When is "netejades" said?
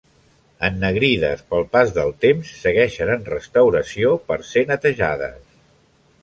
4.73-5.39